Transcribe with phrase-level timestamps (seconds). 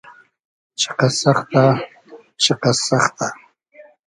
[0.79, 1.65] چیقئس سئختۂ.....
[2.41, 3.27] چیقئس سئختۂ.....